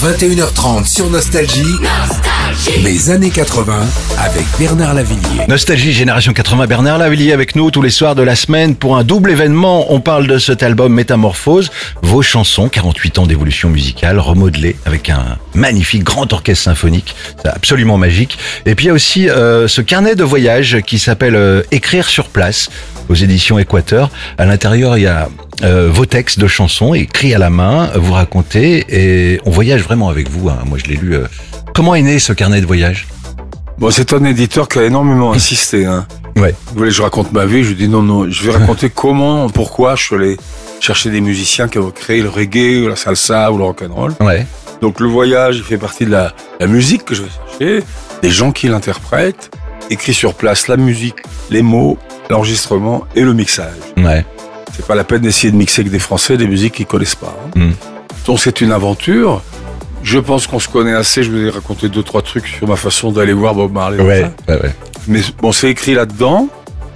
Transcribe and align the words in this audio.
21h30 0.00 0.86
sur 0.86 1.10
Nostalgie. 1.10 1.76
Les 2.82 3.10
années 3.10 3.28
80 3.28 3.86
avec 4.18 4.46
Bernard 4.58 4.94
Lavillier. 4.94 5.46
Nostalgie 5.46 5.92
Génération 5.92 6.32
80, 6.32 6.66
Bernard 6.66 6.96
Lavillier 6.96 7.34
avec 7.34 7.54
nous 7.54 7.70
tous 7.70 7.82
les 7.82 7.90
soirs 7.90 8.14
de 8.14 8.22
la 8.22 8.34
semaine 8.34 8.76
pour 8.76 8.96
un 8.96 9.04
double 9.04 9.30
événement. 9.30 9.92
On 9.92 10.00
parle 10.00 10.26
de 10.26 10.38
cet 10.38 10.62
album 10.62 10.94
Métamorphose, 10.94 11.70
vos 12.00 12.22
chansons, 12.22 12.70
48 12.70 13.18
ans 13.18 13.26
d'évolution 13.26 13.68
musicale, 13.68 14.18
remodelées 14.18 14.76
avec 14.86 15.10
un 15.10 15.36
magnifique 15.52 16.02
grand 16.02 16.32
orchestre 16.32 16.64
symphonique, 16.64 17.14
c'est 17.36 17.48
absolument 17.48 17.98
magique. 17.98 18.38
Et 18.64 18.74
puis 18.74 18.86
il 18.86 18.88
y 18.88 18.90
a 18.90 18.94
aussi 18.94 19.28
euh, 19.28 19.68
ce 19.68 19.82
carnet 19.82 20.14
de 20.14 20.24
voyage 20.24 20.80
qui 20.86 20.98
s'appelle 20.98 21.36
euh, 21.36 21.62
Écrire 21.72 22.08
sur 22.08 22.30
place 22.30 22.70
aux 23.10 23.14
éditions 23.14 23.58
Équateur. 23.58 24.10
À 24.38 24.46
l'intérieur, 24.46 24.96
il 24.96 25.02
y 25.02 25.06
a 25.06 25.28
euh, 25.62 25.90
vos 25.92 26.06
textes 26.06 26.38
de 26.38 26.46
chansons 26.46 26.94
écrits 26.94 27.34
à 27.34 27.38
la 27.38 27.50
main, 27.50 27.90
vous 27.94 28.12
racontez 28.12 28.84
et 28.88 29.40
on 29.44 29.50
voyage 29.50 29.82
vraiment 29.82 30.08
avec 30.08 30.28
vous. 30.30 30.48
hein. 30.48 30.58
Moi, 30.66 30.78
je 30.82 30.90
l'ai 30.90 30.96
lu. 30.96 31.14
euh. 31.14 31.26
Comment 31.74 31.94
est 31.94 32.02
né 32.02 32.18
ce 32.18 32.32
carnet 32.32 32.60
de 32.60 32.66
voyage? 32.66 33.06
Bon, 33.78 33.90
c'est 33.90 34.12
un 34.12 34.24
éditeur 34.24 34.68
qui 34.68 34.78
a 34.78 34.84
énormément 34.84 35.32
insisté. 35.32 35.86
Hein. 35.86 36.06
Ouais. 36.36 36.54
Il 36.72 36.76
voulait 36.78 36.90
que 36.90 36.94
je 36.96 37.02
raconte 37.02 37.32
ma 37.32 37.46
vie? 37.46 37.62
Je 37.62 37.68
lui 37.70 37.74
dis 37.76 37.88
non, 37.88 38.02
non, 38.02 38.30
je 38.30 38.42
vais 38.44 38.52
raconter 38.56 38.90
comment, 38.94 39.48
pourquoi 39.48 39.96
je 39.96 40.02
suis 40.04 40.14
allé 40.16 40.36
chercher 40.80 41.10
des 41.10 41.20
musiciens 41.20 41.68
qui 41.68 41.78
ont 41.78 41.90
créé 41.90 42.22
le 42.22 42.28
reggae, 42.28 42.82
ou 42.84 42.88
la 42.88 42.96
salsa 42.96 43.50
ou 43.52 43.58
le 43.58 43.64
rock'n'roll. 43.64 44.14
Ouais. 44.20 44.46
Donc 44.80 44.98
le 45.00 45.06
voyage, 45.08 45.56
il 45.58 45.62
fait 45.62 45.76
partie 45.78 46.06
de 46.06 46.10
la, 46.10 46.32
la 46.58 46.66
musique 46.66 47.04
que 47.04 47.14
je 47.14 47.22
vais 47.22 47.28
chercher, 47.58 47.84
des 48.22 48.30
gens 48.30 48.50
qui 48.52 48.68
l'interprètent, 48.68 49.50
écrit 49.90 50.14
sur 50.14 50.34
place 50.34 50.68
la 50.68 50.76
musique, 50.78 51.16
les 51.50 51.62
mots, 51.62 51.98
l'enregistrement 52.30 53.04
et 53.14 53.22
le 53.22 53.34
mixage. 53.34 53.74
Ouais. 53.98 54.24
C'est 54.80 54.86
pas 54.86 54.94
la 54.94 55.04
peine 55.04 55.20
d'essayer 55.20 55.50
de 55.52 55.56
mixer 55.58 55.82
avec 55.82 55.92
des 55.92 55.98
Français 55.98 56.38
des 56.38 56.46
musiques 56.46 56.72
qu'ils 56.74 56.86
connaissent 56.86 57.14
pas. 57.14 57.36
hein. 57.56 57.58
Mm. 57.58 57.70
Donc 58.26 58.40
c'est 58.40 58.60
une 58.62 58.72
aventure. 58.72 59.42
Je 60.02 60.18
pense 60.18 60.46
qu'on 60.46 60.58
se 60.58 60.68
connaît 60.68 60.94
assez. 60.94 61.22
Je 61.22 61.30
vous 61.30 61.36
ai 61.38 61.50
raconté 61.50 61.88
deux 61.90 62.02
trois 62.02 62.22
trucs 62.22 62.46
sur 62.46 62.66
ma 62.66 62.76
façon 62.76 63.12
d'aller 63.12 63.34
voir 63.34 63.54
Bob 63.54 63.72
Marley. 63.72 63.98
tout 63.98 64.04
Ouais, 64.04 64.22
ça. 64.22 64.54
ouais, 64.54 64.62
ouais. 64.62 64.74
Mais 65.06 65.20
bon, 65.42 65.52
c'est 65.52 65.68
écrit 65.70 65.92
là-dedans. 65.94 66.48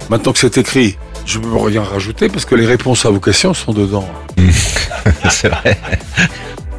Maintenant 0.09 0.33
que 0.33 0.39
c'est 0.39 0.57
écrit, 0.57 0.97
je 1.27 1.37
peux 1.37 1.55
rien 1.57 1.83
rajouter 1.83 2.27
parce 2.29 2.45
que 2.45 2.55
les 2.55 2.65
réponses 2.65 3.05
à 3.05 3.09
vos 3.11 3.19
questions 3.19 3.53
sont 3.53 3.73
dedans. 3.73 4.07
C'est 5.29 5.49
vrai. 5.49 5.77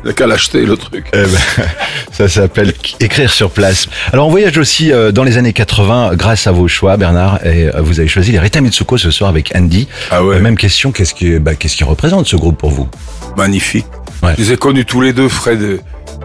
A 0.09 0.13
qu'à 0.13 0.27
l'acheter 0.27 0.65
le 0.65 0.77
truc. 0.77 1.07
Eh 1.13 1.17
ben, 1.17 1.29
ça 2.13 2.29
s'appelle 2.29 2.73
écrire 3.01 3.31
sur 3.31 3.51
place. 3.51 3.89
Alors 4.13 4.29
on 4.29 4.31
voyage 4.31 4.57
aussi 4.59 4.93
euh, 4.93 5.11
dans 5.13 5.25
les 5.25 5.37
années 5.39 5.53
80 5.53 6.13
grâce 6.15 6.47
à 6.47 6.53
vos 6.53 6.69
choix, 6.69 6.97
Bernard. 6.97 7.45
Et 7.45 7.67
euh, 7.69 7.81
vous 7.81 7.99
avez 7.99 8.09
choisi 8.09 8.33
les 8.33 8.39
Rita 8.39 8.61
Mitsuko 8.61 8.99
ce 8.99 9.11
soir 9.11 9.29
avec 9.31 9.53
Andy. 9.57 9.89
Ah 10.11 10.25
ouais. 10.25 10.37
Euh, 10.37 10.41
Même 10.41 10.57
question, 10.57 10.93
qu'est-ce 10.93 11.15
qui, 11.15 11.39
bah, 11.39 11.55
qu'est-ce 11.57 11.77
qui 11.77 11.85
représente 11.85 12.27
ce 12.27 12.37
groupe 12.37 12.57
pour 12.59 12.71
vous? 12.71 12.89
Magnifique. 13.37 13.87
Ouais. 14.23 14.33
Je 14.39 14.43
les 14.45 14.53
ai 14.53 14.57
connus 14.57 14.85
tous 14.85 15.01
les 15.01 15.13
deux, 15.13 15.29
Fred. 15.29 15.81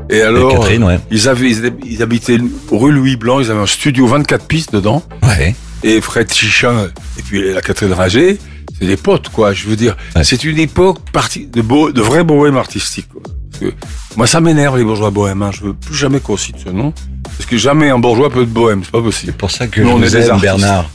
Et 0.09 0.21
alors, 0.21 0.53
Catherine, 0.53 0.83
ouais. 0.83 0.99
ils 1.09 1.27
avaient, 1.27 1.49
ils, 1.49 1.73
ils 1.85 2.03
habitaient 2.03 2.37
rue 2.71 2.91
Louis 2.91 3.15
Blanc. 3.15 3.39
Ils 3.39 3.49
avaient 3.51 3.59
un 3.61 3.65
studio 3.65 4.05
24 4.07 4.45
pistes 4.45 4.73
dedans. 4.73 5.03
Ouais. 5.23 5.55
Et 5.83 5.99
Fred 6.01 6.31
Chichin 6.31 6.89
et 7.17 7.21
puis 7.23 7.51
la 7.53 7.61
Catherine 7.61 7.93
Rager, 7.93 8.37
c'est 8.79 8.85
des 8.85 8.97
potes, 8.97 9.29
quoi. 9.29 9.53
Je 9.53 9.67
veux 9.67 9.75
dire, 9.75 9.97
Ouais. 10.15 10.23
c'est 10.23 10.43
une 10.43 10.59
époque 10.59 10.99
partie 11.11 11.47
de, 11.47 11.61
beau, 11.61 11.91
de 11.91 12.01
vrai 12.01 12.23
bohème 12.23 12.57
artistique. 12.57 13.07
Quoi. 13.11 13.21
Que 13.61 13.71
moi, 14.17 14.25
ça 14.27 14.41
m'énerve 14.41 14.77
les 14.77 14.83
bourgeois 14.83 15.11
bohèmes. 15.11 15.41
Hein. 15.43 15.51
Je 15.53 15.61
veux 15.61 15.73
plus 15.73 15.95
jamais 15.95 16.19
qu'on 16.19 16.35
cite 16.37 16.55
ce 16.63 16.69
nom, 16.69 16.93
parce 17.37 17.45
que 17.47 17.57
jamais 17.57 17.89
un 17.89 17.99
bourgeois 17.99 18.29
peut 18.29 18.41
être 18.41 18.49
bohème. 18.53 18.81
C'est 18.83 18.91
pas 18.91 19.01
possible. 19.01 19.31
C'est 19.31 19.37
pour 19.37 19.51
ça 19.51 19.67
que 19.67 19.81
Nous, 19.81 19.87
je 19.87 19.93
on 19.93 19.97
vous 19.97 20.03
est 20.05 20.19
des 20.19 20.29
artistes. 20.29 20.41
Bernard. 20.41 20.89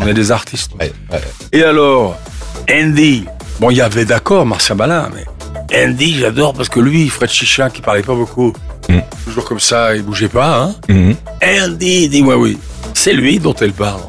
On 0.00 0.06
est 0.06 0.14
des 0.14 0.32
artistes. 0.32 0.72
Ouais, 0.80 0.92
ouais. 1.12 1.20
Et 1.52 1.62
alors, 1.62 2.18
Andy. 2.70 3.24
Bon, 3.60 3.70
il 3.70 3.76
y 3.76 3.80
avait 3.80 4.04
d'accord 4.04 4.44
Marcia 4.46 4.74
Balin, 4.74 5.08
mais 5.14 5.24
Andy, 5.86 6.18
j'adore 6.18 6.52
parce 6.54 6.68
que 6.68 6.80
lui, 6.80 7.08
Fred 7.08 7.30
Chichin, 7.30 7.70
qui 7.70 7.82
parlait 7.82 8.02
pas 8.02 8.14
beaucoup, 8.14 8.52
Mm. 8.88 8.98
toujours 9.24 9.44
comme 9.44 9.58
ça, 9.58 9.96
il 9.96 10.02
bougeait 10.02 10.28
pas. 10.28 10.62
Hein. 10.62 10.74
Mhm. 10.88 11.16
Andy, 11.42 12.08
dis-moi 12.08 12.36
oui. 12.36 12.56
C'est 12.94 13.12
lui 13.14 13.38
dont 13.40 13.54
elle 13.60 13.72
parle. 13.72 14.00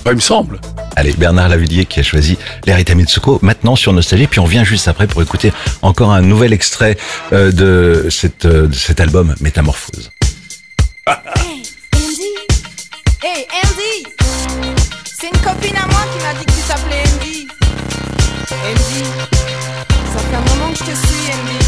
Enfin, 0.00 0.10
il 0.10 0.16
me 0.16 0.20
semble. 0.20 0.60
Allez, 0.96 1.12
Bernard 1.12 1.48
Lavillier 1.48 1.86
qui 1.86 2.00
a 2.00 2.02
choisi 2.02 2.36
les 2.66 2.74
Rita 2.74 2.94
Mitsuko 2.94 3.38
maintenant 3.42 3.76
sur 3.76 3.92
Nostalgie. 3.92 4.26
Puis 4.26 4.40
on 4.40 4.44
vient 4.46 4.64
juste 4.64 4.88
après 4.88 5.06
pour 5.06 5.22
écouter 5.22 5.52
encore 5.82 6.12
un 6.12 6.22
nouvel 6.22 6.52
extrait 6.52 6.96
euh, 7.32 7.52
de, 7.52 8.08
cette, 8.10 8.44
euh, 8.44 8.66
de 8.66 8.74
cet 8.74 9.00
album 9.00 9.34
Métamorphose. 9.40 10.10
Hey, 11.06 11.62
Andy 11.94 12.34
Hey, 13.22 13.46
Andy 13.64 14.06
C'est 15.18 15.28
une 15.28 15.40
copine 15.40 15.76
à 15.76 15.86
moi 15.86 16.00
qui 16.12 16.24
m'a 16.24 16.34
dit 16.38 16.44
que 16.44 16.52
tu 16.52 16.60
t'appelais 16.68 17.02
Andy. 17.14 17.48
Andy, 18.52 19.04
ça 20.12 20.18
fait 20.20 20.36
un 20.36 20.54
moment 20.56 20.72
que 20.72 20.78
je 20.78 20.84
te 20.90 20.96
suis, 21.06 21.32
Andy. 21.32 21.58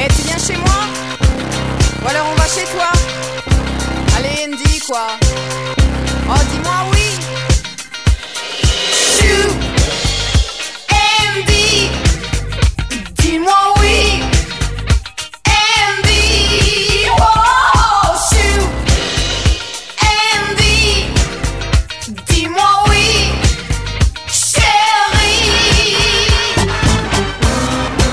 Hey, 0.00 0.08
tu 0.16 0.22
viens 0.22 0.38
chez 0.38 0.56
moi? 0.56 0.78
Ou 2.04 2.08
alors 2.08 2.26
on 2.32 2.34
va 2.36 2.44
chez 2.46 2.64
toi? 2.72 2.90
Allez, 4.16 4.46
Andy, 4.52 4.78
quoi 4.80 5.06
Oh, 6.30 6.34
dis-moi 6.52 6.67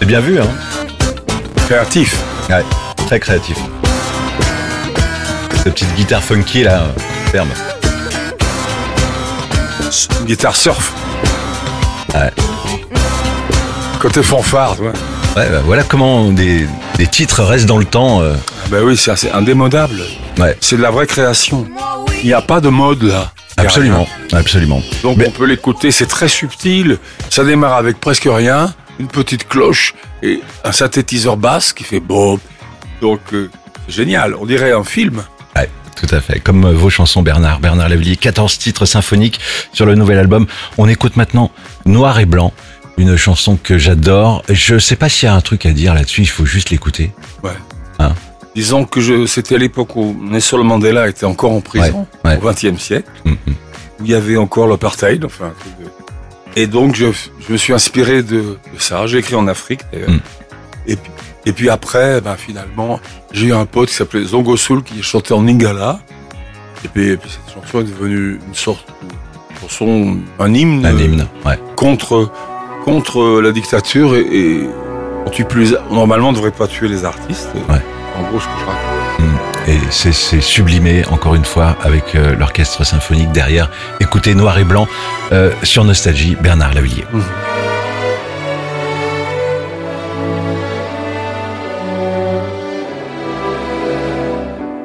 C'est 0.06 0.10
bien 0.10 0.20
vu, 0.20 0.40
hein 0.40 0.48
Créatif. 1.66 2.16
Ouais, 2.48 2.64
très 3.08 3.20
créatif. 3.20 3.58
Cette 5.64 5.74
petite 5.74 5.96
guitare 5.96 6.22
funky 6.22 6.62
là, 6.62 6.82
euh, 6.84 6.90
ferme. 7.32 7.50
Une 10.20 10.26
guitare 10.28 10.56
surf. 10.56 10.94
Ouais. 12.14 12.32
Côté 14.00 14.22
fanfare. 14.22 14.80
Ouais, 14.80 14.92
bah, 15.36 15.62
voilà 15.66 15.82
comment 15.82 16.30
des, 16.32 16.68
des 17.00 17.08
titres 17.08 17.42
restent 17.44 17.66
dans 17.66 17.80
le 17.80 17.86
temps. 17.86 18.22
euh, 18.22 18.36
Ben 18.70 18.84
oui, 18.84 18.96
c'est 18.98 19.10
assez 19.10 19.32
indémodable. 19.32 20.02
ouais, 20.38 20.56
C'est 20.62 20.78
de 20.78 20.84
la 20.84 20.92
vraie 20.92 21.08
création. 21.08 21.66
Il 22.22 22.28
n'y 22.28 22.34
a 22.34 22.44
pas 22.44 22.62
de 22.62 22.70
mode 22.70 23.02
là. 23.02 23.32
Absolument, 23.58 24.06
absolument. 24.34 24.84
Donc 25.02 25.18
Mais- 25.18 25.30
on 25.30 25.32
peut 25.32 25.46
l'écouter, 25.46 25.90
c'est 25.90 26.06
très 26.06 26.28
subtil. 26.28 27.00
Ça 27.32 27.44
démarre 27.44 27.74
avec 27.78 28.00
presque 28.00 28.28
rien, 28.32 28.72
une 29.00 29.08
petite 29.08 29.48
cloche 29.48 29.94
et 30.24 30.42
un 30.64 30.72
synthétiseur 30.72 31.38
basse 31.38 31.74
qui 31.74 31.84
fait 31.84 32.00
bon. 32.00 32.40
Donc 33.02 33.20
euh, 33.34 33.50
c'est 33.88 33.94
génial. 33.96 34.36
On 34.36 34.46
dirait 34.46 34.72
un 34.72 34.84
film. 34.84 35.24
Ouais, 35.56 35.70
tout 35.96 36.08
à 36.14 36.22
fait. 36.22 36.40
Comme 36.40 36.66
euh, 36.66 36.72
vos 36.74 36.90
chansons, 36.90 37.22
Bernard. 37.22 37.60
Bernard 37.60 37.90
Lavillier, 37.90 38.16
14 38.16 38.58
titres 38.58 38.86
symphoniques 38.86 39.40
sur 39.74 39.86
le 39.86 39.96
nouvel 39.96 40.18
album. 40.20 40.48
On 40.78 40.88
écoute 40.88 41.18
maintenant 41.18 41.52
Noir 41.86 42.20
et 42.20 42.26
Blanc, 42.26 42.54
une 42.98 43.16
chanson 43.18 43.58
que 43.62 43.78
j'adore. 43.78 44.44
Je 44.50 44.78
sais 44.80 44.96
pas 44.96 45.10
s'il 45.10 45.28
y 45.28 45.30
a 45.30 45.36
un 45.36 45.42
truc 45.42 45.66
à 45.66 45.72
dire 45.72 45.94
là-dessus, 45.94 46.22
il 46.22 46.30
faut 46.30 46.46
juste 46.46 46.70
l'écouter. 46.70 47.12
Ouais. 47.44 47.52
Hein? 48.00 48.14
Disons 48.56 48.86
que 48.86 49.26
c'était 49.26 49.56
à 49.56 49.58
l'époque 49.58 49.98
où 49.98 50.16
Nelson 50.22 50.64
Mandela 50.64 51.10
était 51.10 51.26
encore 51.26 51.52
en 51.52 51.60
prison, 51.60 52.08
Ouais, 52.24 52.32
ouais. 52.32 52.40
au 52.42 52.50
XXe 52.50 52.82
siècle. 52.82 53.10
Mhm. 53.26 53.36
où 54.00 54.04
il 54.06 54.12
y 54.12 54.14
avait 54.16 54.36
encore 54.38 54.68
l'apartheid, 54.68 55.24
enfin. 55.26 55.48
un 55.48 55.60
truc 55.60 55.74
de- 55.80 55.85
Et 56.56 56.68
donc 56.68 56.96
je, 56.96 57.08
je 57.46 57.52
me 57.52 57.58
suis 57.58 57.74
inspiré 57.74 58.24
de, 58.24 58.58
de 58.74 58.80
ça. 58.80 59.08
J'ai 59.08 59.18
écrit 59.18 59.36
en 59.36 59.48
Afrique 59.48 59.82
d'ailleurs. 59.92 60.10
Mm. 60.10 60.20
Et, 60.88 60.96
puis, 60.96 61.12
et 61.48 61.52
puis 61.52 61.70
après, 61.70 62.22
ben, 62.22 62.36
finalement, 62.38 63.00
j'ai 63.32 63.48
eu 63.48 63.54
un 63.54 63.66
pote 63.66 63.90
qui 63.90 63.96
s'appelait 63.96 64.24
Zongo 64.24 64.56
Soul 64.56 64.84
qui 64.84 65.02
chantait 65.04 65.34
en 65.34 65.42
Lingala. 65.42 66.00
Et 66.84 66.88
puis, 66.88 67.10
et 67.10 67.18
puis 67.18 67.30
cette 67.30 67.54
chanson 67.54 67.82
est 67.82 67.84
devenue 67.84 68.40
une 68.48 68.54
sorte 68.54 68.88
de 68.88 69.60
chanson, 69.60 70.18
un 70.40 70.54
hymne, 70.54 70.86
Un 70.86 70.98
hymne, 70.98 71.28
ouais. 71.46 71.60
contre 71.76 72.32
contre 72.84 73.42
la 73.42 73.52
dictature 73.52 74.16
et, 74.16 74.22
et 74.22 74.70
on 75.26 75.30
tue 75.32 75.46
plus. 75.46 75.76
Normalement, 75.90 76.30
on 76.30 76.32
ne 76.32 76.38
devrait 76.38 76.52
pas 76.52 76.68
tuer 76.68 76.88
les 76.88 77.04
artistes. 77.04 77.50
Ouais. 77.68 77.82
En 78.16 78.30
gros, 78.30 78.40
ce 78.40 78.46
que 78.46 78.52
je 78.60 78.66
raconte. 78.66 78.85
Et 79.68 79.80
c'est 79.90 80.42
sublimé, 80.42 81.04
encore 81.08 81.34
une 81.34 81.44
fois, 81.44 81.76
avec 81.82 82.14
euh, 82.14 82.36
l'orchestre 82.36 82.84
symphonique 82.84 83.32
derrière. 83.32 83.72
Écoutez 84.00 84.36
Noir 84.36 84.60
et 84.60 84.64
Blanc 84.64 84.88
euh, 85.32 85.52
sur 85.64 85.84
Nostalgie, 85.84 86.36
Bernard 86.40 86.76
Lavillier. 86.76 87.04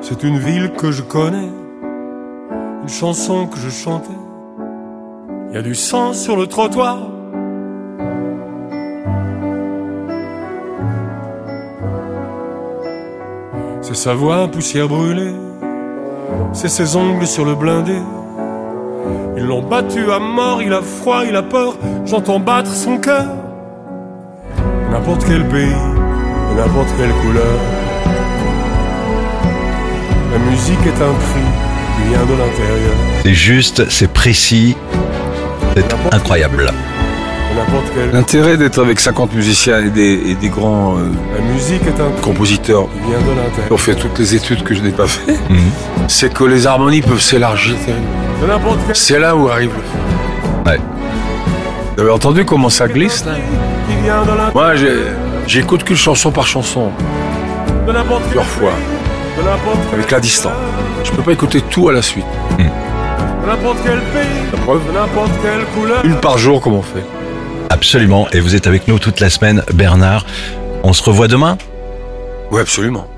C'est 0.00 0.22
une 0.22 0.38
ville 0.38 0.72
que 0.72 0.90
je 0.90 1.02
connais, 1.02 1.50
une 2.82 2.88
chanson 2.88 3.46
que 3.46 3.58
je 3.58 3.68
chantais. 3.68 4.08
Il 5.50 5.56
y 5.56 5.58
a 5.58 5.62
du 5.62 5.74
sang 5.74 6.14
sur 6.14 6.36
le 6.36 6.46
trottoir. 6.46 7.19
C'est 13.92 13.96
sa 13.96 14.14
voix 14.14 14.46
poussière 14.46 14.86
brûlée, 14.86 15.34
c'est 16.52 16.68
ses 16.68 16.94
ongles 16.94 17.26
sur 17.26 17.44
le 17.44 17.56
blindé. 17.56 17.96
Ils 19.36 19.42
l'ont 19.42 19.62
battu 19.62 20.12
à 20.12 20.20
mort, 20.20 20.62
il 20.62 20.72
a 20.72 20.80
froid, 20.80 21.24
il 21.28 21.34
a 21.34 21.42
peur, 21.42 21.74
j'entends 22.06 22.38
battre 22.38 22.70
son 22.70 22.98
cœur. 22.98 23.26
N'importe 24.92 25.24
quel 25.26 25.44
pays, 25.48 25.74
n'importe 26.56 26.88
quelle 26.96 27.10
couleur. 27.14 27.58
La 30.30 30.38
musique 30.38 30.86
est 30.86 31.02
un 31.02 31.14
cri 31.24 31.42
qui 31.96 32.10
vient 32.10 32.26
de 32.26 32.38
l'intérieur. 32.40 32.94
C'est 33.24 33.34
juste, 33.34 33.90
c'est 33.90 34.12
précis, 34.12 34.76
c'est 35.74 36.14
incroyable. 36.14 36.72
L'intérêt 38.12 38.56
d'être 38.56 38.80
avec 38.80 39.00
50 39.00 39.34
musiciens 39.34 39.80
et 39.84 39.90
des, 39.90 40.30
et 40.30 40.34
des 40.34 40.48
grands 40.48 40.96
euh, 40.96 41.02
La 41.36 41.40
musique 41.52 41.82
est 41.82 42.00
un 42.00 42.10
cri 42.12 42.20
compositeurs 42.22 42.86
qui 42.92 43.10
vient 43.10 43.18
de 43.18 43.40
fait 43.76 43.94
toutes 43.94 44.18
les 44.18 44.34
études 44.34 44.62
que 44.62 44.74
je 44.74 44.80
n'ai 44.82 44.90
pas 44.92 45.06
fait, 45.06 45.32
Mhm. 45.50 45.58
c'est 46.08 46.32
que 46.32 46.44
les 46.44 46.66
harmonies 46.66 47.02
peuvent 47.02 47.20
s'élargir 47.20 47.74
C'est 48.94 49.18
là 49.18 49.34
où 49.36 49.48
arrive 49.48 49.70
le. 49.76 50.70
Ouais. 50.70 50.78
Vous 51.96 52.02
avez 52.02 52.10
entendu 52.12 52.44
comment 52.44 52.70
ça 52.70 52.88
glisse 52.88 53.24
là. 53.24 53.32
Moi, 54.54 54.76
j'ai- 54.76 55.04
j'écoute 55.46 55.84
qu'une 55.84 55.96
chanson 55.96 56.30
par 56.30 56.46
chanson, 56.46 56.90
plusieurs 58.24 58.44
fois, 58.46 58.72
avec 59.92 60.10
la 60.10 60.20
distance. 60.20 60.52
Je 61.04 61.10
peux 61.10 61.22
pas 61.22 61.32
écouter 61.32 61.60
tout 61.62 61.88
à 61.88 61.92
la 61.92 62.02
suite. 62.02 62.24
De 62.58 63.46
n'importe 63.46 63.78
quel 63.84 63.98
pays. 63.98 64.28
La 64.52 64.58
preuve 64.58 64.80
De 64.86 64.92
n'importe 64.92 65.30
quelle 65.42 65.64
couleur. 65.74 66.04
Une 66.04 66.16
par 66.16 66.38
jour, 66.38 66.60
comme 66.60 66.74
on 66.74 66.82
fait. 66.82 67.04
Absolument. 67.80 68.28
Et 68.32 68.40
vous 68.40 68.54
êtes 68.54 68.66
avec 68.66 68.88
nous 68.88 68.98
toute 68.98 69.20
la 69.20 69.30
semaine, 69.30 69.62
Bernard. 69.72 70.26
On 70.82 70.92
se 70.92 71.02
revoit 71.02 71.28
demain? 71.28 71.56
Oui, 72.50 72.60
absolument. 72.60 73.08